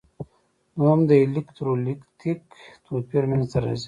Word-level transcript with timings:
دوهم 0.77 1.01
د 1.09 1.11
الکترولیتیک 1.23 2.41
توپیر 2.85 3.23
منځ 3.29 3.45
ته 3.51 3.57
راځي. 3.63 3.79